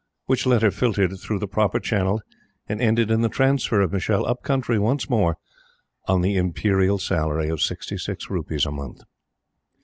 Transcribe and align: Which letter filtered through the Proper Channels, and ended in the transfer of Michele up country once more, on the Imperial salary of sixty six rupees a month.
Which 0.25 0.47
letter 0.47 0.71
filtered 0.71 1.19
through 1.19 1.37
the 1.37 1.47
Proper 1.47 1.79
Channels, 1.79 2.23
and 2.67 2.81
ended 2.81 3.11
in 3.11 3.21
the 3.21 3.29
transfer 3.29 3.81
of 3.81 3.93
Michele 3.93 4.25
up 4.25 4.41
country 4.41 4.79
once 4.79 5.07
more, 5.07 5.37
on 6.07 6.21
the 6.21 6.37
Imperial 6.37 6.97
salary 6.97 7.49
of 7.49 7.61
sixty 7.61 7.99
six 7.99 8.27
rupees 8.27 8.65
a 8.65 8.71
month. 8.71 9.03